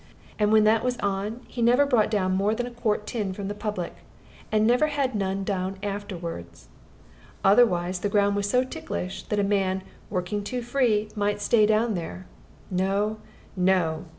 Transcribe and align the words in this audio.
And 0.39 0.51
when 0.51 0.63
that 0.63 0.83
was 0.83 0.97
on, 0.97 1.41
he 1.47 1.61
never 1.61 1.85
brought 1.85 2.09
down 2.09 2.31
more 2.31 2.55
than 2.55 2.65
the 2.65 2.71
quart 2.71 3.05
tin 3.05 3.33
from 3.33 3.47
the 3.49 3.53
public; 3.53 3.97
and 4.51 4.65
never 4.65 4.87
had 4.87 5.13
none 5.13 5.43
down 5.43 5.77
afterward. 5.83 6.47
Otherwise 7.43 7.99
the 7.99 8.09
ground 8.09 8.35
was 8.35 8.49
so 8.49 8.63
ticklish, 8.63 9.21
that 9.29 9.37
a 9.37 9.43
man, 9.43 9.83
working 10.09 10.43
too 10.43 10.63
free, 10.63 11.09
might 11.15 11.39
stay 11.39 11.67
down 11.67 11.93
there. 11.93 12.25
No, 12.71 13.19
no! 13.55 14.05